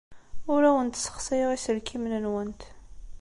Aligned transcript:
Ur 0.53 0.61
awent-ssexsayeɣ 0.69 1.49
iselkimen-nwent. 1.53 2.61